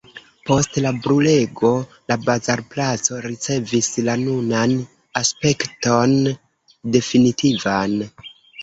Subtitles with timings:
[0.49, 1.71] Post la brulego
[2.13, 4.77] la bazarplaco ricevis la nunan
[5.23, 6.19] aspekton
[6.99, 7.99] definitivan.